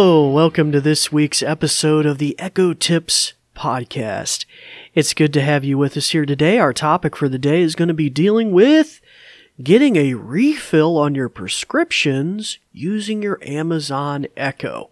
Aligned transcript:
Hello, 0.00 0.30
welcome 0.30 0.70
to 0.70 0.80
this 0.80 1.10
week's 1.10 1.42
episode 1.42 2.06
of 2.06 2.18
the 2.18 2.38
Echo 2.38 2.72
Tips 2.72 3.32
podcast. 3.56 4.44
It's 4.94 5.12
good 5.12 5.32
to 5.32 5.42
have 5.42 5.64
you 5.64 5.76
with 5.76 5.96
us 5.96 6.10
here 6.10 6.24
today. 6.24 6.60
Our 6.60 6.72
topic 6.72 7.16
for 7.16 7.28
the 7.28 7.36
day 7.36 7.62
is 7.62 7.74
going 7.74 7.88
to 7.88 7.94
be 7.94 8.08
dealing 8.08 8.52
with 8.52 9.00
getting 9.60 9.96
a 9.96 10.14
refill 10.14 10.96
on 10.98 11.16
your 11.16 11.28
prescriptions 11.28 12.60
using 12.72 13.24
your 13.24 13.40
Amazon 13.42 14.28
Echo. 14.36 14.90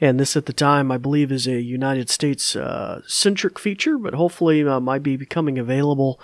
And 0.00 0.18
this 0.18 0.36
at 0.36 0.46
the 0.46 0.52
time, 0.52 0.90
I 0.90 0.98
believe, 0.98 1.30
is 1.30 1.46
a 1.46 1.60
United 1.60 2.10
States 2.10 2.56
uh, 2.56 3.02
centric 3.06 3.56
feature, 3.56 3.96
but 3.98 4.14
hopefully 4.14 4.66
uh, 4.66 4.80
might 4.80 5.04
be 5.04 5.16
becoming 5.16 5.60
available 5.60 6.18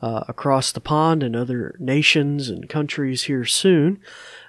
uh, 0.00 0.24
across 0.26 0.72
the 0.72 0.80
pond 0.80 1.22
and 1.22 1.36
other 1.36 1.76
nations 1.78 2.48
and 2.48 2.70
countries 2.70 3.24
here 3.24 3.44
soon. 3.44 4.00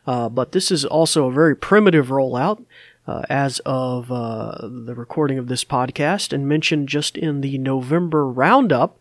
Uh, 0.07 0.29
but 0.29 0.53
this 0.53 0.71
is 0.71 0.85
also 0.85 1.27
a 1.27 1.33
very 1.33 1.55
primitive 1.55 2.07
rollout. 2.07 2.63
Uh, 3.05 3.21
as 3.29 3.59
of 3.65 4.09
uh, 4.11 4.57
the 4.61 4.95
recording 4.95 5.37
of 5.37 5.47
this 5.47 5.65
podcast, 5.65 6.31
and 6.31 6.47
mentioned 6.47 6.87
just 6.87 7.17
in 7.17 7.41
the 7.41 7.57
November 7.57 8.25
roundup 8.25 8.97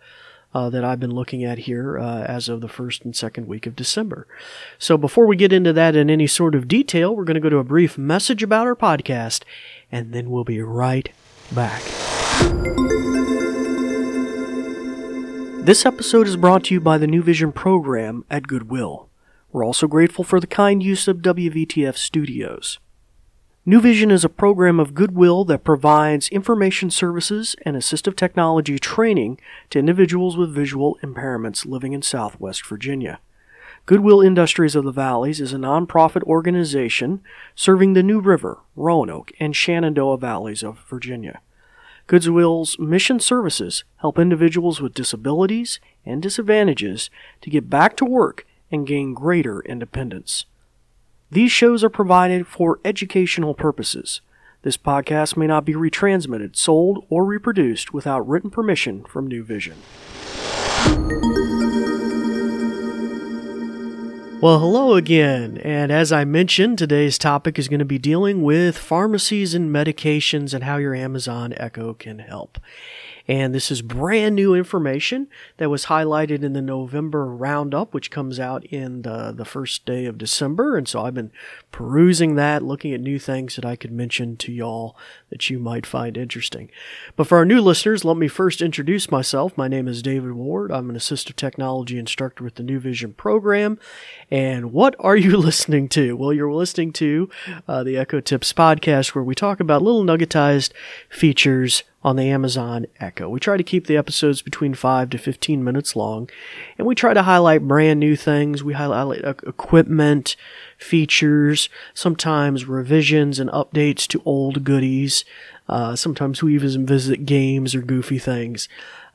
uh, 0.55 0.69
that 0.71 0.85
I've 0.85 1.01
been 1.01 1.15
looking 1.15 1.45
at 1.45 1.59
here 1.59 1.99
uh, 1.99 2.23
as 2.25 2.49
of 2.49 2.61
the 2.61 2.69
first 2.69 3.05
and 3.05 3.15
second 3.15 3.47
week 3.47 3.67
of 3.67 3.77
December. 3.77 4.27
So 4.79 4.99
before 4.99 5.27
we 5.27 5.37
get 5.37 5.53
into 5.53 5.73
that 5.73 5.97
in 5.97 6.11
any 6.11 6.27
sort 6.27 6.55
of 6.55 6.69
detail, 6.69 7.15
we're 7.15 7.25
going 7.25 7.35
to 7.35 7.41
go 7.41 7.49
to 7.49 7.59
a 7.59 7.65
brief 7.65 7.97
message 7.97 8.43
about 8.43 8.67
our 8.67 8.77
podcast, 8.77 9.45
and 9.91 10.13
then 10.13 10.31
we'll 10.31 10.45
be 10.45 10.61
right 10.61 11.09
back. 11.53 11.83
This 15.65 15.87
episode 15.87 16.27
is 16.27 16.37
brought 16.37 16.65
to 16.65 16.75
you 16.75 16.81
by 16.81 16.99
the 16.99 17.07
New 17.07 17.23
Vision 17.23 17.53
program 17.53 18.25
at 18.29 18.49
Goodwill. 18.49 19.09
We're 19.53 19.65
also 19.65 19.87
grateful 19.87 20.25
for 20.25 20.41
the 20.41 20.47
kind 20.47 20.83
use 20.83 21.07
of 21.07 21.19
WVTF 21.19 21.97
Studios. 21.97 22.79
New 23.65 23.81
Vision 23.81 24.11
is 24.11 24.25
a 24.25 24.29
program 24.29 24.81
of 24.81 24.93
Goodwill 24.93 25.45
that 25.45 25.63
provides 25.63 26.29
information 26.31 26.91
services 26.91 27.55
and 27.65 27.77
assistive 27.77 28.17
technology 28.17 28.77
training 28.77 29.39
to 29.71 29.79
individuals 29.79 30.37
with 30.37 30.53
visual 30.53 30.99
impairments 31.01 31.65
living 31.65 31.93
in 31.93 32.03
Southwest 32.03 32.67
Virginia. 32.67 33.21
Goodwill 33.87 34.21
Industries 34.21 34.75
of 34.75 34.83
the 34.83 34.91
Valleys 34.91 35.41
is 35.41 35.53
a 35.53 35.59
nonprofit 35.59 36.25
organization 36.25 37.23
serving 37.55 37.93
the 37.93 38.03
New 38.03 38.19
River, 38.19 38.59
Roanoke, 38.75 39.31
and 39.39 39.55
Shenandoah 39.55 40.19
Valleys 40.19 40.65
of 40.65 40.85
Virginia. 40.91 41.41
Goodwill's 42.09 42.77
mission 42.81 43.21
services 43.21 43.85
help 43.99 44.19
individuals 44.19 44.81
with 44.81 44.93
disabilities 44.93 45.79
and 46.05 46.21
disadvantages 46.21 47.11
to 47.43 47.49
get 47.49 47.71
back 47.71 47.97
to 47.99 48.05
work 48.05 48.45
and 48.73 48.89
gain 48.89 49.15
greater 49.15 49.61
independence. 49.61 50.47
These 51.33 51.51
shows 51.51 51.83
are 51.83 51.89
provided 51.89 52.47
for 52.47 52.79
educational 52.85 53.55
purposes. 53.55 54.21
This 54.61 54.77
podcast 54.77 55.35
may 55.35 55.47
not 55.47 55.65
be 55.65 55.73
retransmitted, 55.73 56.57
sold, 56.57 57.07
or 57.09 57.25
reproduced 57.25 57.95
without 57.95 58.29
written 58.29 58.51
permission 58.51 59.03
from 59.05 59.29
New 59.29 59.43
Vision. 59.43 59.79
Well, 64.43 64.59
hello 64.59 64.95
again. 64.95 65.57
And 65.65 65.91
as 65.91 66.13
I 66.13 66.27
mentioned, 66.27 66.77
today's 66.77 67.17
topic 67.17 67.59
is 67.59 67.69
going 67.69 67.79
to 67.79 67.87
be 67.87 67.99
dealing 67.99 68.43
with 68.43 68.77
pharmacies 68.77 69.55
and 69.55 69.75
medications 69.75 70.53
and 70.53 70.65
how 70.65 70.77
your 70.77 70.95
Amazon 70.95 71.55
Echo 71.57 71.95
can 71.95 72.19
help. 72.19 72.59
And 73.33 73.55
this 73.55 73.71
is 73.71 73.81
brand 73.81 74.35
new 74.35 74.55
information 74.55 75.27
that 75.57 75.71
was 75.71 75.87
highlighted 75.87 76.43
in 76.43 76.53
the 76.53 76.61
November 76.61 77.25
roundup, 77.25 77.95
which 77.95 78.11
comes 78.11 78.39
out 78.39 78.63
in 78.67 79.01
the, 79.01 79.33
the 79.35 79.47
first 79.47 79.87
day 79.87 80.05
of 80.05 80.19
December. 80.19 80.77
And 80.77 80.87
so 80.87 81.01
I've 81.01 81.15
been 81.15 81.33
perusing 81.71 82.35
that, 82.35 82.63
looking 82.63 82.93
at 82.93 83.01
new 83.01 83.19
things 83.19 83.57
that 83.57 83.65
I 83.65 83.75
could 83.75 83.91
mention 83.91 84.37
to 84.37 84.53
y'all 84.53 84.99
that 85.31 85.49
you 85.49 85.59
might 85.59 85.87
find 85.87 86.19
interesting. 86.19 86.71
But 87.17 87.27
for 87.27 87.39
our 87.39 87.47
new 87.47 87.63
listeners, 87.63 88.05
let 88.05 88.19
me 88.19 88.29
first 88.29 88.61
introduce 88.61 89.11
myself. 89.11 89.57
My 89.57 89.67
name 89.67 89.89
is 89.89 90.03
David 90.03 90.33
Ward. 90.33 90.71
I'm 90.71 90.91
an 90.91 90.97
assistive 90.97 91.37
technology 91.37 91.99
instructor 91.99 92.45
with 92.45 92.57
the 92.57 92.63
New 92.63 92.81
Vision 92.81 93.15
program. 93.15 93.79
And 94.31 94.75
what 94.75 94.95
are 94.99 95.17
you 95.17 95.37
listening 95.39 95.89
to? 95.89 96.19
Well, 96.19 96.35
you're 96.35 96.53
listening 96.53 96.93
to 96.95 97.31
uh, 97.67 97.83
the 97.83 97.97
Echo 97.97 98.21
Tips 98.21 98.53
podcast, 98.53 99.15
where 99.15 99.25
we 99.25 99.35
talk 99.35 99.59
about 99.59 99.81
little 99.81 100.05
nuggetized 100.05 100.73
features 101.09 101.83
on 102.05 102.17
the 102.17 102.29
Amazon 102.29 102.87
Echo. 103.01 103.29
We 103.29 103.41
try 103.41 103.57
to 103.57 103.63
keep 103.63 103.87
the 103.87 103.97
episodes 103.97 104.43
between 104.43 104.75
5 104.75 105.11
to 105.11 105.19
15 105.19 105.63
minutes 105.63 105.95
long, 105.95 106.29
and 106.79 106.87
we 106.87 106.95
try 106.95 107.15
to 107.15 107.23
highlight 107.23 107.69
brand 107.69 108.01
new 108.01 108.17
things. 108.17 108.65
We 108.65 108.75
highlight 108.75 109.25
equipment, 109.25 110.37
features, 110.77 111.69
sometimes 111.95 112.67
revisions 112.67 113.39
and 113.39 113.51
updates 113.51 114.07
to 114.09 114.23
old 114.25 114.65
goodies. 114.65 115.25
Uh, 115.69 115.95
sometimes 115.97 116.43
we 116.43 116.55
even 116.55 116.85
visit 116.85 117.25
games 117.25 117.75
or 117.75 117.83
goofy 117.83 118.19
things. 118.19 118.69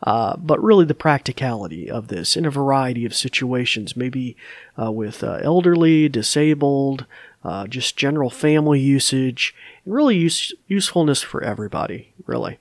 Uh, 0.03 0.37
but 0.37 0.61
really 0.61 0.85
the 0.85 0.93
practicality 0.93 1.89
of 1.89 2.07
this 2.07 2.37
in 2.37 2.45
a 2.45 2.51
variety 2.51 3.03
of 3.03 3.15
situations, 3.15 3.97
maybe 3.97 4.37
uh, 4.79 4.91
with 4.91 5.23
uh, 5.23 5.39
elderly, 5.41 6.07
disabled, 6.07 7.05
uh, 7.43 7.65
just 7.65 7.97
general 7.97 8.29
family 8.29 8.79
usage, 8.79 9.55
and 9.85 9.95
really 9.95 10.15
use- 10.15 10.53
usefulness 10.67 11.23
for 11.23 11.43
everybody, 11.43 12.13
really. 12.27 12.59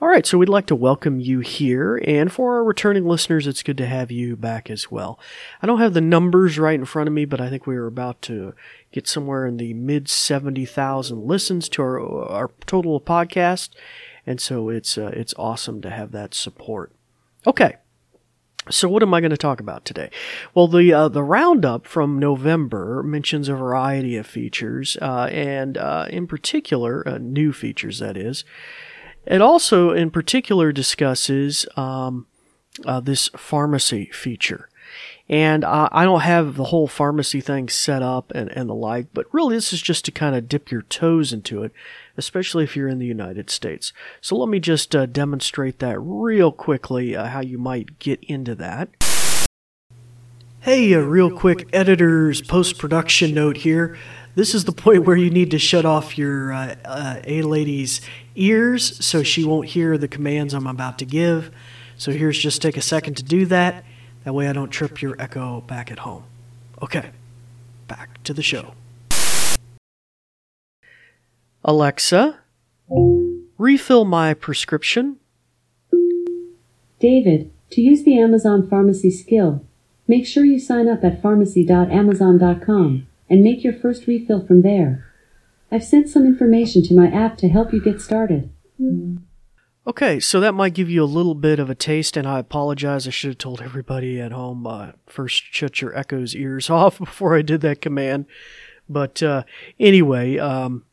All 0.00 0.08
right, 0.08 0.26
so 0.26 0.38
we'd 0.38 0.48
like 0.48 0.66
to 0.66 0.74
welcome 0.74 1.20
you 1.20 1.40
here, 1.40 2.00
and 2.04 2.32
for 2.32 2.56
our 2.56 2.64
returning 2.64 3.06
listeners, 3.06 3.46
it's 3.46 3.62
good 3.62 3.76
to 3.78 3.86
have 3.86 4.10
you 4.10 4.36
back 4.36 4.70
as 4.70 4.90
well. 4.90 5.18
I 5.62 5.66
don't 5.66 5.80
have 5.80 5.94
the 5.94 6.00
numbers 6.00 6.58
right 6.58 6.78
in 6.78 6.84
front 6.84 7.08
of 7.08 7.12
me, 7.14 7.24
but 7.24 7.40
I 7.40 7.50
think 7.50 7.66
we 7.66 7.76
are 7.76 7.86
about 7.86 8.22
to 8.22 8.54
get 8.92 9.06
somewhere 9.06 9.46
in 9.46 9.56
the 9.56 9.74
mid 9.74 10.08
70,000 10.08 11.26
listens 11.26 11.68
to 11.70 11.82
our, 11.82 12.00
our 12.28 12.50
total 12.66 13.00
podcast, 13.00 13.70
and 14.26 14.40
so 14.40 14.68
it's, 14.68 14.96
uh, 14.96 15.12
it's 15.14 15.34
awesome 15.38 15.80
to 15.82 15.90
have 15.90 16.12
that 16.12 16.34
support. 16.34 16.92
Okay. 17.46 17.76
So 18.70 18.88
what 18.88 19.02
am 19.02 19.14
I 19.14 19.20
going 19.20 19.30
to 19.30 19.36
talk 19.36 19.60
about 19.60 19.84
today? 19.84 20.10
Well, 20.54 20.68
the 20.68 20.92
uh, 20.92 21.08
the 21.08 21.22
roundup 21.22 21.86
from 21.86 22.18
November 22.18 23.02
mentions 23.02 23.48
a 23.48 23.54
variety 23.54 24.16
of 24.16 24.26
features, 24.26 24.98
uh, 25.00 25.28
and 25.32 25.78
uh, 25.78 26.06
in 26.10 26.26
particular, 26.26 27.06
uh, 27.08 27.16
new 27.16 27.54
features 27.54 27.98
that 28.00 28.18
is, 28.18 28.44
it 29.28 29.40
also, 29.40 29.90
in 29.90 30.10
particular, 30.10 30.72
discusses 30.72 31.66
um, 31.76 32.26
uh, 32.84 33.00
this 33.00 33.28
pharmacy 33.36 34.06
feature. 34.06 34.68
And 35.28 35.62
uh, 35.64 35.90
I 35.92 36.04
don't 36.04 36.22
have 36.22 36.56
the 36.56 36.64
whole 36.64 36.88
pharmacy 36.88 37.42
thing 37.42 37.68
set 37.68 38.02
up 38.02 38.32
and, 38.34 38.50
and 38.50 38.68
the 38.68 38.74
like, 38.74 39.08
but 39.12 39.26
really 39.30 39.56
this 39.56 39.74
is 39.74 39.82
just 39.82 40.06
to 40.06 40.10
kind 40.10 40.34
of 40.34 40.48
dip 40.48 40.70
your 40.70 40.82
toes 40.82 41.34
into 41.34 41.62
it, 41.62 41.72
especially 42.16 42.64
if 42.64 42.74
you're 42.74 42.88
in 42.88 42.98
the 42.98 43.06
United 43.06 43.50
States. 43.50 43.92
So 44.22 44.36
let 44.36 44.48
me 44.48 44.58
just 44.58 44.96
uh, 44.96 45.04
demonstrate 45.04 45.80
that 45.80 45.98
real 46.00 46.50
quickly, 46.50 47.14
uh, 47.14 47.26
how 47.26 47.40
you 47.40 47.58
might 47.58 47.98
get 47.98 48.24
into 48.24 48.54
that. 48.54 48.88
Hey, 50.60 50.92
a 50.92 51.02
real 51.02 51.30
quick 51.30 51.68
editor's 51.72 52.40
post 52.40 52.78
production 52.78 53.34
note 53.34 53.58
here. 53.58 53.98
This 54.34 54.54
is 54.54 54.64
the 54.64 54.72
point 54.72 55.04
where 55.04 55.16
you 55.16 55.30
need 55.30 55.50
to 55.50 55.58
shut 55.58 55.84
off 55.84 56.16
your 56.16 56.52
uh, 56.52 56.76
uh, 56.84 57.20
A 57.24 57.42
lady's 57.42 58.00
ears 58.36 59.04
so 59.04 59.22
she 59.22 59.44
won't 59.44 59.68
hear 59.68 59.98
the 59.98 60.08
commands 60.08 60.54
I'm 60.54 60.66
about 60.66 60.98
to 61.00 61.04
give. 61.04 61.50
So 61.96 62.12
here's 62.12 62.38
just 62.38 62.62
take 62.62 62.76
a 62.76 62.82
second 62.82 63.16
to 63.16 63.24
do 63.24 63.46
that. 63.46 63.84
That 64.24 64.32
way 64.34 64.48
I 64.48 64.52
don't 64.52 64.70
trip 64.70 65.02
your 65.02 65.20
echo 65.20 65.62
back 65.62 65.90
at 65.90 66.00
home. 66.00 66.24
Okay, 66.80 67.10
back 67.88 68.22
to 68.22 68.32
the 68.32 68.42
show. 68.42 68.74
Alexa, 71.64 72.38
refill 73.58 74.04
my 74.04 74.34
prescription. 74.34 75.16
David, 77.00 77.50
to 77.70 77.80
use 77.80 78.04
the 78.04 78.18
Amazon 78.18 78.68
Pharmacy 78.68 79.10
skill, 79.10 79.64
make 80.06 80.26
sure 80.26 80.44
you 80.44 80.60
sign 80.60 80.88
up 80.88 81.02
at 81.02 81.20
pharmacy.amazon.com 81.20 83.07
and 83.28 83.42
make 83.42 83.64
your 83.64 83.72
first 83.72 84.06
refill 84.06 84.46
from 84.46 84.62
there. 84.62 85.04
I've 85.70 85.84
sent 85.84 86.08
some 86.08 86.26
information 86.26 86.82
to 86.84 86.94
my 86.94 87.08
app 87.08 87.36
to 87.38 87.48
help 87.48 87.72
you 87.72 87.80
get 87.80 88.00
started. 88.00 88.50
Okay, 89.86 90.20
so 90.20 90.40
that 90.40 90.54
might 90.54 90.74
give 90.74 90.90
you 90.90 91.02
a 91.02 91.06
little 91.06 91.34
bit 91.34 91.58
of 91.58 91.70
a 91.70 91.74
taste, 91.74 92.16
and 92.16 92.26
I 92.26 92.38
apologize. 92.38 93.06
I 93.06 93.10
should 93.10 93.30
have 93.30 93.38
told 93.38 93.62
everybody 93.62 94.20
at 94.20 94.32
home 94.32 94.66
uh, 94.66 94.92
first 95.06 95.44
shut 95.50 95.80
your 95.80 95.96
Echo's 95.96 96.34
ears 96.34 96.70
off 96.70 96.98
before 96.98 97.36
I 97.36 97.42
did 97.42 97.60
that 97.62 97.82
command. 97.82 98.26
But 98.88 99.22
uh, 99.22 99.44
anyway, 99.78 100.38
um, 100.38 100.84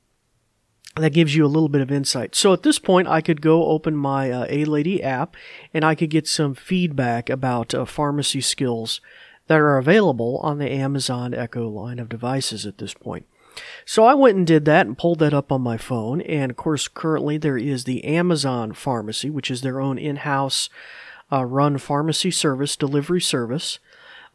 that 0.96 1.14
gives 1.14 1.36
you 1.36 1.46
a 1.46 1.48
little 1.48 1.70
bit 1.70 1.82
of 1.82 1.92
insight. 1.92 2.36
So 2.36 2.54
at 2.54 2.64
this 2.64 2.80
point, 2.80 3.08
I 3.08 3.22
could 3.22 3.42
go 3.42 3.66
open 3.66 3.96
my 3.96 4.32
uh, 4.32 4.46
A 4.50 4.66
Lady 4.66 5.04
app 5.04 5.36
and 5.74 5.84
I 5.84 5.96
could 5.96 6.10
get 6.10 6.28
some 6.28 6.56
feedback 6.56 7.30
about 7.30 7.74
uh, 7.74 7.86
pharmacy 7.86 8.42
skills 8.42 9.02
that 9.48 9.60
are 9.60 9.78
available 9.78 10.40
on 10.44 10.58
the 10.58 10.72
Amazon 10.72 11.34
Echo 11.34 11.68
line 11.68 12.00
of 12.00 12.10
devices 12.10 12.66
at 12.66 12.78
this 12.78 12.94
point. 12.94 13.26
So 13.86 14.04
I 14.04 14.14
went 14.14 14.38
and 14.38 14.46
did 14.46 14.66
that 14.66 14.86
and 14.86 14.98
pulled 14.98 15.20
that 15.20 15.34
up 15.34 15.52
on 15.52 15.62
my 15.62 15.78
phone. 15.78 16.22
And 16.22 16.52
of 16.52 16.58
course, 16.58 16.88
currently 16.88 17.38
there 17.38 17.58
is 17.58 17.84
the 17.84 18.04
Amazon 18.04 18.74
Pharmacy, 18.74 19.30
which 19.30 19.50
is 19.50 19.62
their 19.62 19.80
own 19.80 19.98
in 19.98 20.18
house 20.18 20.70
uh, 21.32 21.46
run 21.46 21.78
pharmacy 21.78 22.32
service, 22.32 22.76
delivery 22.76 23.22
service. 23.22 23.80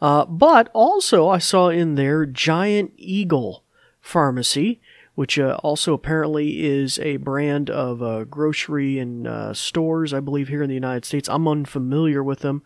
Uh, 0.01 0.25
but 0.25 0.71
also, 0.73 1.29
I 1.29 1.39
saw 1.39 1.69
in 1.69 1.95
there 1.95 2.25
Giant 2.25 2.93
Eagle 2.97 3.65
Pharmacy, 4.01 4.81
which 5.15 5.39
uh, 5.39 5.59
also 5.63 5.93
apparently 5.93 6.65
is 6.65 6.99
a 7.01 7.17
brand 7.19 7.69
of 7.69 8.03
uh, 8.03 8.25
grocery 8.25 8.99
and 8.99 9.27
uh, 9.27 9.53
stores, 9.53 10.15
I 10.15 10.21
believe, 10.21 10.49
here 10.49 10.63
in 10.63 10.69
the 10.69 10.75
United 10.75 11.05
States. 11.05 11.29
I'm 11.29 11.49
unfamiliar 11.49 12.23
with 12.23 12.41
them. 12.41 12.63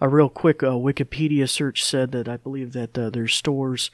A 0.00 0.08
real 0.08 0.28
quick 0.28 0.62
uh, 0.62 0.70
Wikipedia 0.72 1.48
search 1.48 1.84
said 1.84 2.12
that 2.12 2.28
I 2.28 2.36
believe 2.36 2.72
that 2.72 2.96
uh, 2.96 3.10
there's 3.10 3.34
stores 3.34 3.90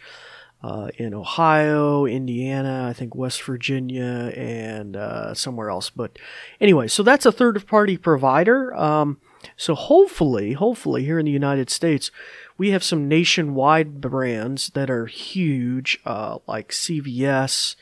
uh, 0.62 0.88
in 0.96 1.12
Ohio, 1.12 2.06
Indiana, 2.06 2.86
I 2.88 2.92
think 2.92 3.14
West 3.14 3.42
Virginia, 3.42 4.32
and 4.34 4.96
somewhere 5.36 5.68
else. 5.68 5.90
But 5.90 6.18
anyway, 6.60 6.88
so 6.88 7.02
that's 7.02 7.26
a 7.26 7.32
third 7.32 7.66
party 7.66 7.96
provider. 7.96 8.74
Um, 8.74 9.18
so 9.56 9.74
hopefully, 9.74 10.52
hopefully, 10.52 11.04
here 11.04 11.18
in 11.18 11.26
the 11.26 11.32
United 11.32 11.70
States, 11.70 12.10
we 12.56 12.70
have 12.70 12.84
some 12.84 13.08
nationwide 13.08 14.00
brands 14.00 14.70
that 14.70 14.90
are 14.90 15.06
huge, 15.06 16.00
like 16.04 16.70
CVS 16.70 17.76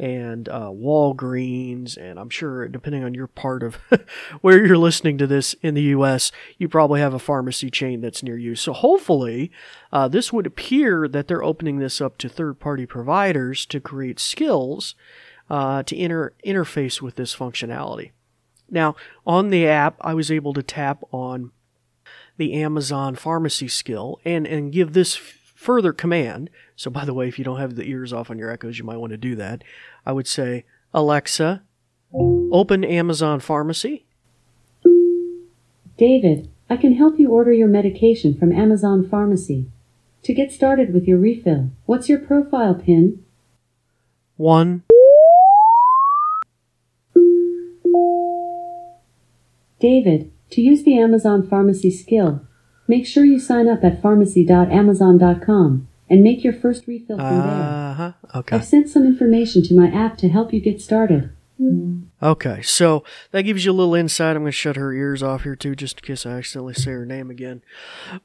and 0.00 0.48
uh, 0.48 0.70
Walgreens, 0.70 1.98
and 1.98 2.18
I'm 2.18 2.30
sure 2.30 2.66
depending 2.68 3.04
on 3.04 3.12
your 3.12 3.26
part 3.26 3.62
of 3.62 3.74
where 4.40 4.64
you're 4.64 4.78
listening 4.78 5.18
to 5.18 5.26
this 5.26 5.54
in 5.60 5.74
the 5.74 5.82
U.S., 5.82 6.32
you 6.56 6.70
probably 6.70 7.00
have 7.00 7.12
a 7.12 7.18
pharmacy 7.18 7.70
chain 7.70 8.00
that's 8.00 8.22
near 8.22 8.38
you. 8.38 8.56
So 8.56 8.72
hopefully, 8.72 9.52
uh, 9.92 10.08
this 10.08 10.32
would 10.32 10.46
appear 10.46 11.06
that 11.06 11.28
they're 11.28 11.44
opening 11.44 11.78
this 11.78 12.00
up 12.00 12.16
to 12.18 12.30
third-party 12.30 12.86
providers 12.86 13.66
to 13.66 13.78
create 13.78 14.18
skills 14.18 14.94
uh, 15.50 15.82
to 15.82 15.94
inter- 15.94 16.32
interface 16.46 17.02
with 17.02 17.16
this 17.16 17.36
functionality. 17.36 18.12
Now, 18.70 18.96
on 19.26 19.50
the 19.50 19.66
app, 19.66 19.96
I 20.00 20.14
was 20.14 20.30
able 20.30 20.52
to 20.54 20.62
tap 20.62 21.02
on 21.12 21.50
the 22.36 22.54
Amazon 22.54 23.16
pharmacy 23.16 23.68
skill 23.68 24.20
and, 24.24 24.46
and 24.46 24.72
give 24.72 24.92
this 24.92 25.14
further 25.16 25.92
command. 25.92 26.48
So, 26.76 26.90
by 26.90 27.04
the 27.04 27.12
way, 27.12 27.28
if 27.28 27.38
you 27.38 27.44
don't 27.44 27.60
have 27.60 27.74
the 27.74 27.84
ears 27.84 28.12
off 28.12 28.30
on 28.30 28.38
your 28.38 28.50
echoes, 28.50 28.78
you 28.78 28.84
might 28.84 28.96
want 28.96 29.10
to 29.10 29.18
do 29.18 29.34
that. 29.36 29.62
I 30.06 30.12
would 30.12 30.26
say, 30.26 30.64
Alexa, 30.94 31.62
open 32.12 32.84
Amazon 32.84 33.40
Pharmacy. 33.40 34.06
David, 35.98 36.48
I 36.70 36.76
can 36.76 36.94
help 36.94 37.18
you 37.18 37.30
order 37.30 37.52
your 37.52 37.68
medication 37.68 38.34
from 38.34 38.52
Amazon 38.52 39.06
Pharmacy. 39.06 39.66
To 40.22 40.32
get 40.32 40.52
started 40.52 40.94
with 40.94 41.04
your 41.04 41.18
refill, 41.18 41.70
what's 41.86 42.08
your 42.08 42.18
profile 42.18 42.74
pin? 42.74 43.22
One. 44.36 44.84
David, 49.80 50.30
to 50.50 50.60
use 50.60 50.82
the 50.84 50.98
Amazon 50.98 51.46
Pharmacy 51.46 51.90
skill, 51.90 52.46
make 52.86 53.06
sure 53.06 53.24
you 53.24 53.38
sign 53.38 53.68
up 53.68 53.82
at 53.82 54.02
pharmacy.amazon.com 54.02 55.88
and 56.08 56.22
make 56.22 56.44
your 56.44 56.52
first 56.52 56.86
refill 56.86 57.16
from 57.16 57.38
there. 57.38 57.46
Uh-huh. 57.46 58.12
Okay. 58.34 58.56
I've 58.56 58.64
sent 58.64 58.88
some 58.88 59.06
information 59.06 59.62
to 59.64 59.74
my 59.74 59.88
app 59.88 60.18
to 60.18 60.28
help 60.28 60.52
you 60.52 60.60
get 60.60 60.80
started. 60.80 61.30
Okay, 62.22 62.62
so 62.62 63.04
that 63.32 63.42
gives 63.42 63.64
you 63.64 63.72
a 63.72 63.74
little 63.74 63.94
insight. 63.94 64.34
I'm 64.36 64.42
going 64.42 64.50
to 64.50 64.52
shut 64.52 64.76
her 64.76 64.92
ears 64.92 65.22
off 65.22 65.42
here 65.42 65.56
too, 65.56 65.74
just 65.74 66.00
in 66.00 66.06
case 66.06 66.24
I 66.24 66.32
accidentally 66.32 66.74
say 66.74 66.90
her 66.92 67.04
name 67.04 67.30
again. 67.30 67.62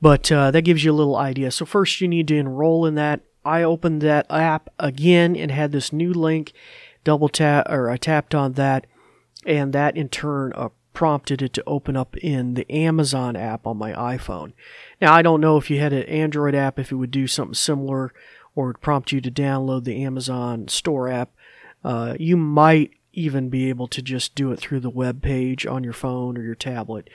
But 0.01 0.31
uh, 0.31 0.51
that 0.51 0.61
gives 0.61 0.83
you 0.83 0.91
a 0.91 0.95
little 0.95 1.17
idea. 1.17 1.51
So 1.51 1.65
first, 1.65 1.99
you 1.99 2.07
need 2.07 2.27
to 2.29 2.37
enroll 2.37 2.85
in 2.85 2.95
that. 2.95 3.21
I 3.43 3.61
opened 3.61 4.01
that 4.01 4.25
app 4.29 4.69
again 4.79 5.35
and 5.35 5.51
had 5.51 5.71
this 5.71 5.91
new 5.91 6.13
link. 6.13 6.53
Double 7.03 7.29
tap, 7.29 7.67
or 7.69 7.89
I 7.89 7.97
tapped 7.97 8.33
on 8.33 8.53
that, 8.53 8.87
and 9.45 9.73
that 9.73 9.95
in 9.95 10.09
turn 10.09 10.53
uh, 10.55 10.69
prompted 10.95 11.41
it 11.41 11.53
to 11.53 11.63
open 11.67 11.95
up 11.95 12.17
in 12.17 12.55
the 12.55 12.69
Amazon 12.71 13.35
app 13.35 13.67
on 13.67 13.77
my 13.77 13.91
iPhone. 13.91 14.53
Now, 14.99 15.13
I 15.13 15.21
don't 15.21 15.41
know 15.41 15.57
if 15.57 15.69
you 15.69 15.79
had 15.79 15.93
an 15.93 16.03
Android 16.03 16.55
app, 16.55 16.79
if 16.79 16.91
it 16.91 16.95
would 16.95 17.11
do 17.11 17.27
something 17.27 17.53
similar 17.53 18.13
or 18.55 18.73
prompt 18.73 19.11
you 19.11 19.21
to 19.21 19.29
download 19.29 19.83
the 19.83 20.03
Amazon 20.03 20.67
store 20.69 21.09
app. 21.09 21.31
Uh, 21.83 22.15
you 22.19 22.37
might 22.37 22.91
even 23.11 23.49
be 23.49 23.69
able 23.69 23.87
to 23.89 24.01
just 24.01 24.33
do 24.33 24.51
it 24.51 24.59
through 24.59 24.79
the 24.79 24.89
web 24.89 25.21
page 25.21 25.65
on 25.67 25.83
your 25.83 25.93
phone 25.93 26.37
or 26.37 26.41
your 26.41 26.55
tablet. 26.55 27.09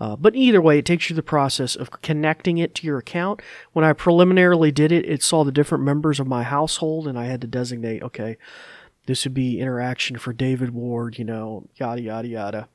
Uh, 0.00 0.16
but 0.16 0.34
either 0.34 0.60
way, 0.60 0.78
it 0.78 0.84
takes 0.84 1.08
you 1.08 1.16
the 1.16 1.22
process 1.22 1.76
of 1.76 2.02
connecting 2.02 2.58
it 2.58 2.74
to 2.74 2.86
your 2.86 2.98
account. 2.98 3.40
When 3.72 3.84
I 3.84 3.92
preliminarily 3.92 4.72
did 4.72 4.92
it, 4.92 5.08
it 5.08 5.22
saw 5.22 5.44
the 5.44 5.52
different 5.52 5.84
members 5.84 6.18
of 6.18 6.26
my 6.26 6.42
household, 6.42 7.06
and 7.06 7.18
I 7.18 7.26
had 7.26 7.40
to 7.42 7.46
designate, 7.46 8.02
okay, 8.02 8.36
this 9.06 9.24
would 9.24 9.34
be 9.34 9.60
interaction 9.60 10.18
for 10.18 10.32
David 10.32 10.70
Ward, 10.70 11.18
you 11.18 11.24
know, 11.24 11.68
yada, 11.76 12.02
yada, 12.02 12.28
yada 12.28 12.68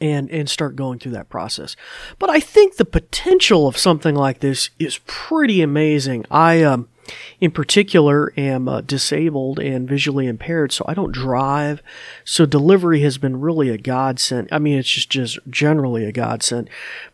and 0.00 0.30
and 0.30 0.48
start 0.48 0.76
going 0.76 0.98
through 0.98 1.12
that 1.12 1.28
process. 1.28 1.76
But 2.18 2.30
I 2.30 2.40
think 2.40 2.76
the 2.76 2.84
potential 2.84 3.66
of 3.66 3.76
something 3.76 4.14
like 4.14 4.40
this 4.40 4.70
is 4.78 4.98
pretty 5.06 5.62
amazing. 5.62 6.24
I 6.30 6.62
um 6.62 6.88
in 7.40 7.50
particular 7.50 8.32
am 8.36 8.68
uh, 8.68 8.80
disabled 8.80 9.58
and 9.58 9.88
visually 9.88 10.26
impaired 10.26 10.72
so 10.72 10.84
i 10.88 10.94
don't 10.94 11.12
drive 11.12 11.82
so 12.24 12.46
delivery 12.46 13.00
has 13.00 13.18
been 13.18 13.40
really 13.40 13.68
a 13.68 13.78
godsend 13.78 14.48
i 14.50 14.58
mean 14.58 14.78
it's 14.78 14.88
just 14.88 15.10
just 15.10 15.38
generally 15.48 16.04
a 16.04 16.12
godsend 16.12 16.68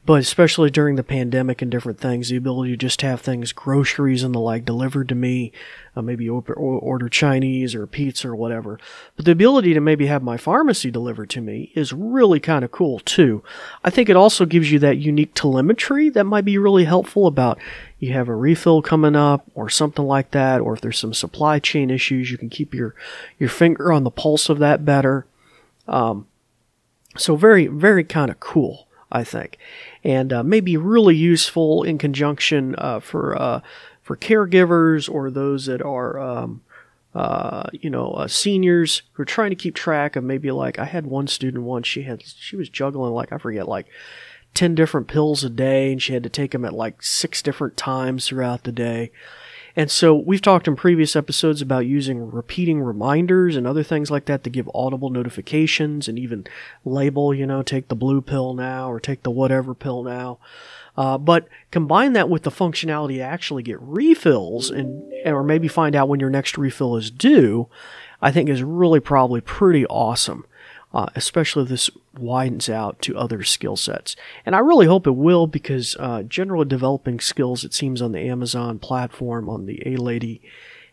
but 0.05 0.21
especially 0.21 0.71
during 0.71 0.97
the 0.97 1.05
pandemic 1.05 1.63
and 1.63 1.71
different 1.71 2.01
things 2.01 2.29
the 2.29 2.37
ability 2.37 2.73
to 2.73 2.77
just 2.77 3.03
have 3.03 3.21
things 3.21 3.53
groceries 3.53 4.23
and 4.23 4.35
the 4.35 4.41
like 4.41 4.65
delivered 4.65 5.09
to 5.09 5.15
me 5.15 5.53
uh, 5.95 6.03
maybe 6.03 6.29
order, 6.29 6.55
order 6.55 7.09
chinese 7.09 7.75
or 7.75 7.87
pizza 7.87 8.29
or 8.29 8.37
whatever. 8.37 8.79
But 9.17 9.27
the 9.27 9.33
ability 9.33 9.75
to 9.75 9.81
maybe 9.81 10.07
have 10.07 10.23
my 10.23 10.37
pharmacy 10.37 10.91
delivered 10.91 11.31
to 11.31 11.41
me 11.41 11.71
is 11.75 11.93
really 11.93 12.41
kind 12.41 12.65
of 12.65 12.71
cool 12.71 13.01
too. 13.01 13.43
I 13.85 13.91
think 13.91 14.09
it 14.09 14.17
also 14.17 14.47
gives 14.47 14.73
you 14.73 14.79
that 14.79 14.99
unique 14.99 15.35
telemetry 15.35 16.09
that 16.11 16.25
might 16.25 16.45
be 16.45 16.57
really 16.59 16.85
helpful 16.85 17.27
about 17.27 17.59
you 17.99 18.13
have 18.13 18.29
a 18.29 18.35
refill 18.35 18.83
coming 18.83 19.15
up 19.15 19.45
or 19.55 19.69
something 19.69 20.07
like 20.07 20.31
that, 20.33 20.61
or 20.61 20.75
if 20.75 20.81
there's 20.81 20.99
some 20.99 21.15
supply 21.15 21.59
chain 21.59 21.91
issues, 21.91 22.31
you 22.31 22.39
can 22.39 22.51
keep 22.51 22.75
your, 22.75 22.95
your 23.39 23.49
finger 23.51 23.93
on 23.93 24.05
the 24.05 24.11
pulse 24.11 24.49
of 24.49 24.59
that 24.59 24.85
better. 24.85 25.27
Um, 25.87 26.27
so 27.17 27.37
very, 27.37 27.67
very 27.67 28.05
kind 28.05 28.31
of 28.31 28.41
cool, 28.41 28.89
I 29.11 29.25
think, 29.25 29.59
and 30.03 30.33
uh, 30.33 30.43
maybe 30.43 30.77
really 30.77 31.15
useful 31.15 31.83
in 31.83 31.99
conjunction 31.99 32.75
uh, 32.79 33.01
for 33.01 33.41
uh, 33.41 33.61
for 34.13 34.17
caregivers 34.19 35.11
or 35.11 35.31
those 35.31 35.65
that 35.65 35.81
are 35.81 36.21
um, 36.21 36.61
uh, 37.15 37.65
you 37.73 37.89
know, 37.89 38.11
uh, 38.11 38.29
seniors 38.29 39.03
who 39.13 39.23
are 39.23 39.27
trying 39.27 39.49
to 39.49 39.57
keep 39.57 39.75
track 39.75 40.17
of 40.17 40.25
maybe 40.25 40.51
like 40.51 40.79
I 40.79 40.85
had 40.85 41.07
one 41.07 41.27
student 41.27 41.65
once 41.65 41.87
she 41.87 42.03
had 42.03 42.23
she 42.23 42.55
was 42.57 42.69
juggling 42.69 43.15
like 43.15 43.33
I 43.33 43.39
forget 43.39 43.69
like 43.69 43.87
10 44.53 44.75
different 44.75 45.09
pills 45.09 45.45
a 45.45 45.49
day 45.49 45.93
and 45.93 46.03
she 46.03 46.13
had 46.13 46.23
to 46.25 46.29
take 46.29 46.51
them 46.51 46.67
at 46.67 46.75
like 46.75 47.03
six 47.03 47.41
different 47.41 47.79
times 47.79 48.29
throughout 48.29 48.65
the 48.65 48.73
day. 48.73 49.11
And 49.75 49.91
so 49.91 50.15
we've 50.15 50.43
talked 50.43 50.69
in 50.69 50.77
previous 50.77 51.17
episodes 51.17 51.63
about 51.63 51.87
using 51.87 52.31
repeating 52.31 52.83
reminders 52.83 53.57
and 53.57 53.67
other 53.67 53.83
things 53.83 54.11
like 54.11 54.27
that 54.27 54.45
to 54.45 54.51
give 54.51 54.71
audible 54.75 55.09
notifications 55.09 56.07
and 56.07 56.19
even 56.19 56.47
label, 56.85 57.33
you 57.33 57.47
know, 57.47 57.63
take 57.63 57.89
the 57.89 57.97
blue 57.97 58.21
pill 58.21 58.53
now 58.53 58.91
or 58.91 59.01
take 59.01 59.23
the 59.23 59.31
whatever 59.31 59.75
pill 59.75 60.03
now. 60.03 60.39
Uh, 60.97 61.17
but 61.17 61.49
combine 61.71 62.13
that 62.13 62.29
with 62.29 62.43
the 62.43 62.51
functionality 62.51 63.17
to 63.17 63.23
actually 63.23 63.63
get 63.63 63.81
refills 63.81 64.71
and, 64.71 65.11
or 65.25 65.43
maybe 65.43 65.67
find 65.67 65.97
out 65.97 66.09
when 66.09 66.21
your 66.21 66.31
next 66.31 66.59
refill 66.59 66.97
is 66.97 67.11
due, 67.11 67.69
I 68.21 68.31
think 68.31 68.49
is 68.49 68.63
really 68.63 69.01
probably 69.01 69.41
pretty 69.41 69.87
awesome 69.87 70.45
uh, 70.95 71.07
especially 71.15 71.63
if 71.63 71.69
this 71.69 71.91
widens 72.19 72.69
out 72.69 73.01
to 73.03 73.17
other 73.17 73.43
skill 73.43 73.77
sets. 73.77 74.15
And 74.45 74.55
I 74.55 74.59
really 74.59 74.87
hope 74.87 75.07
it 75.07 75.13
will 75.13 75.47
because 75.47 75.97
uh, 75.99 76.23
general 76.23 76.65
developing 76.65 77.19
skills, 77.21 77.65
it 77.65 77.73
seems, 77.73 78.03
on 78.03 78.13
the 78.13 78.21
Amazon 78.21 78.79
platform, 78.79 79.49
on 79.49 79.67
the 79.67 79.83
A 79.87 79.97
Lady, 79.97 80.43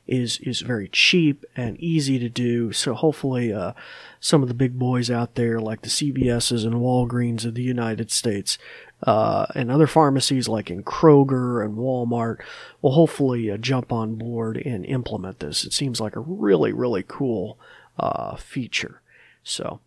is 0.09 0.39
is 0.39 0.61
very 0.61 0.89
cheap 0.89 1.45
and 1.55 1.79
easy 1.79 2.19
to 2.19 2.29
do. 2.29 2.73
So 2.73 2.93
hopefully, 2.93 3.53
uh, 3.53 3.73
some 4.19 4.41
of 4.41 4.47
the 4.47 4.53
big 4.53 4.77
boys 4.77 5.09
out 5.09 5.35
there, 5.35 5.59
like 5.59 5.81
the 5.81 5.89
CVS's 5.89 6.65
and 6.65 6.75
Walgreens 6.75 7.45
of 7.45 7.55
the 7.55 7.63
United 7.63 8.11
States, 8.11 8.57
uh, 9.03 9.45
and 9.55 9.71
other 9.71 9.87
pharmacies 9.87 10.47
like 10.47 10.69
in 10.69 10.83
Kroger 10.83 11.63
and 11.63 11.77
Walmart, 11.77 12.37
will 12.81 12.91
hopefully 12.91 13.49
uh, 13.49 13.57
jump 13.57 13.93
on 13.93 14.15
board 14.15 14.57
and 14.57 14.85
implement 14.85 15.39
this. 15.39 15.63
It 15.63 15.73
seems 15.73 16.01
like 16.01 16.15
a 16.15 16.21
really 16.21 16.73
really 16.73 17.03
cool 17.07 17.59
uh, 17.99 18.35
feature. 18.35 19.01
So 19.43 19.79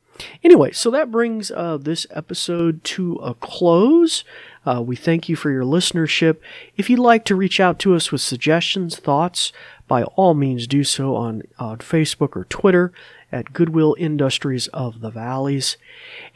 Anyway, 0.44 0.72
so 0.72 0.90
that 0.90 1.10
brings 1.10 1.50
uh, 1.50 1.78
this 1.80 2.06
episode 2.10 2.84
to 2.84 3.16
a 3.16 3.34
close. 3.34 4.24
Uh, 4.64 4.80
we 4.80 4.94
thank 4.94 5.28
you 5.28 5.36
for 5.36 5.50
your 5.50 5.64
listenership. 5.64 6.38
If 6.76 6.88
you'd 6.88 6.98
like 6.98 7.24
to 7.26 7.34
reach 7.34 7.58
out 7.58 7.78
to 7.80 7.94
us 7.94 8.12
with 8.12 8.20
suggestions, 8.20 8.96
thoughts, 8.96 9.52
by 9.88 10.04
all 10.04 10.34
means 10.34 10.66
do 10.66 10.84
so 10.84 11.16
on, 11.16 11.42
Facebook 11.58 12.36
or 12.36 12.44
Twitter 12.44 12.92
at 13.32 13.52
Goodwill 13.52 13.96
Industries 13.98 14.68
of 14.68 15.00
the 15.00 15.10
Valleys. 15.10 15.76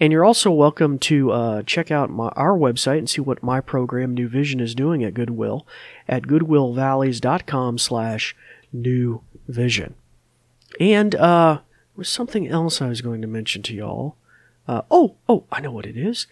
And 0.00 0.12
you're 0.12 0.25
also 0.25 0.50
welcome 0.50 0.99
to 1.00 1.30
uh, 1.30 1.62
check 1.62 1.90
out 1.90 2.11
my, 2.11 2.28
our 2.30 2.56
website 2.56 2.99
and 2.99 3.09
see 3.09 3.21
what 3.21 3.42
my 3.42 3.61
program 3.61 4.14
New 4.14 4.28
Vision 4.28 4.61
is 4.61 4.75
doing 4.75 5.04
at 5.04 5.14
Goodwill 5.14 5.66
at 6.09 6.25
goodwillvalleys.com 6.25 7.78
slash 7.78 8.35
new 8.73 9.23
vision. 9.47 9.95
And 10.80 11.14
uh, 11.14 11.61
was 11.97 12.09
something 12.09 12.49
else 12.49 12.83
I 12.83 12.88
was 12.88 13.00
going 13.00 13.23
to 13.23 13.28
mention 13.28 13.62
to 13.64 13.75
y'all. 13.75 14.16
Uh, 14.68 14.82
oh, 14.90 15.14
oh, 15.28 15.44
I 15.52 15.61
know 15.61 15.70
what 15.70 15.87
it 15.87 15.96
is. 15.96 16.26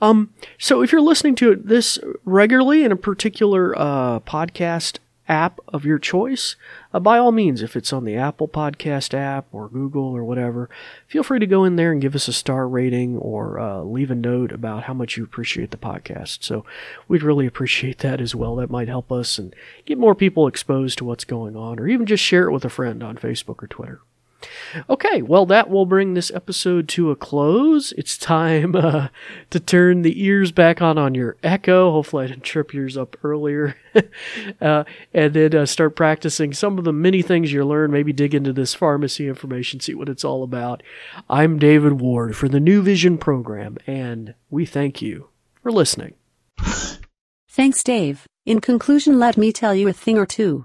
Um, 0.00 0.34
so 0.58 0.82
if 0.82 0.92
you're 0.92 1.00
listening 1.00 1.34
to 1.36 1.54
this 1.54 1.98
regularly 2.24 2.84
in 2.84 2.92
a 2.92 2.96
particular 2.96 3.76
uh, 3.78 4.20
podcast 4.20 4.98
app 5.28 5.58
of 5.68 5.84
your 5.84 5.98
choice, 5.98 6.56
uh, 6.92 7.00
by 7.00 7.18
all 7.18 7.32
means, 7.32 7.62
if 7.62 7.74
it's 7.76 7.92
on 7.92 8.04
the 8.04 8.16
Apple 8.16 8.48
Podcast 8.48 9.14
app 9.14 9.46
or 9.52 9.68
Google 9.68 10.16
or 10.16 10.24
whatever, 10.24 10.68
feel 11.06 11.22
free 11.22 11.38
to 11.38 11.46
go 11.46 11.64
in 11.64 11.76
there 11.76 11.90
and 11.92 12.00
give 12.00 12.14
us 12.14 12.28
a 12.28 12.32
star 12.32 12.68
rating 12.68 13.16
or 13.18 13.58
uh, 13.58 13.80
leave 13.82 14.10
a 14.10 14.14
note 14.14 14.52
about 14.52 14.84
how 14.84 14.94
much 14.94 15.16
you 15.16 15.24
appreciate 15.24 15.70
the 15.70 15.76
podcast. 15.76 16.44
So 16.44 16.64
we'd 17.08 17.22
really 17.22 17.46
appreciate 17.46 17.98
that 17.98 18.20
as 18.20 18.34
well. 18.34 18.56
That 18.56 18.70
might 18.70 18.88
help 18.88 19.10
us 19.10 19.38
and 19.38 19.54
get 19.84 19.98
more 19.98 20.14
people 20.14 20.46
exposed 20.46 20.98
to 20.98 21.04
what's 21.04 21.24
going 21.24 21.56
on, 21.56 21.80
or 21.80 21.88
even 21.88 22.06
just 22.06 22.22
share 22.22 22.48
it 22.48 22.52
with 22.52 22.64
a 22.64 22.70
friend 22.70 23.02
on 23.02 23.16
Facebook 23.16 23.62
or 23.62 23.66
Twitter. 23.66 24.00
Okay, 24.90 25.22
well, 25.22 25.46
that 25.46 25.70
will 25.70 25.86
bring 25.86 26.14
this 26.14 26.30
episode 26.30 26.88
to 26.90 27.10
a 27.10 27.16
close. 27.16 27.92
It's 27.92 28.18
time 28.18 28.74
uh, 28.76 29.08
to 29.50 29.60
turn 29.60 30.02
the 30.02 30.22
ears 30.22 30.52
back 30.52 30.82
on 30.82 30.98
on 30.98 31.14
your 31.14 31.36
Echo. 31.42 31.90
Hopefully, 31.90 32.24
I 32.24 32.28
didn't 32.28 32.44
trip 32.44 32.74
yours 32.74 32.96
up 32.96 33.16
earlier. 33.22 33.76
uh, 34.60 34.84
and 35.14 35.34
then 35.34 35.54
uh, 35.54 35.66
start 35.66 35.96
practicing 35.96 36.52
some 36.52 36.78
of 36.78 36.84
the 36.84 36.92
many 36.92 37.22
things 37.22 37.52
you 37.52 37.64
learn. 37.64 37.90
Maybe 37.90 38.12
dig 38.12 38.34
into 38.34 38.52
this 38.52 38.74
pharmacy 38.74 39.28
information, 39.28 39.80
see 39.80 39.94
what 39.94 40.08
it's 40.08 40.24
all 40.24 40.42
about. 40.42 40.82
I'm 41.30 41.58
David 41.58 41.94
Ward 42.00 42.36
for 42.36 42.48
the 42.48 42.60
New 42.60 42.82
Vision 42.82 43.18
program, 43.18 43.78
and 43.86 44.34
we 44.50 44.66
thank 44.66 45.00
you 45.00 45.28
for 45.62 45.72
listening. 45.72 46.14
Thanks, 47.48 47.82
Dave. 47.82 48.26
In 48.44 48.60
conclusion, 48.60 49.18
let 49.18 49.36
me 49.36 49.52
tell 49.52 49.74
you 49.74 49.88
a 49.88 49.92
thing 49.92 50.18
or 50.18 50.26
two. 50.26 50.64